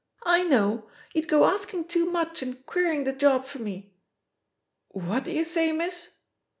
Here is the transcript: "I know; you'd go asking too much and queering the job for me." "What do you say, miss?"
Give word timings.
"I 0.25 0.41
know; 0.41 0.89
you'd 1.13 1.27
go 1.27 1.45
asking 1.45 1.85
too 1.87 2.07
much 2.07 2.41
and 2.41 2.65
queering 2.65 3.03
the 3.03 3.13
job 3.13 3.45
for 3.45 3.59
me." 3.59 3.93
"What 4.87 5.25
do 5.25 5.31
you 5.31 5.43
say, 5.43 5.71
miss?" 5.73 6.13